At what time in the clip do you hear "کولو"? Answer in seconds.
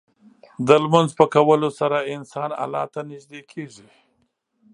1.35-1.69